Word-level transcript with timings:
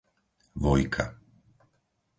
Vojka 0.63 1.05